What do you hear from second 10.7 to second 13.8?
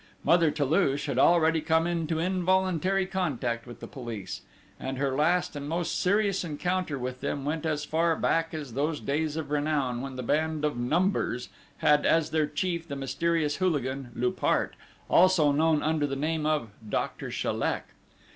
Numbers had as their chief the mysterious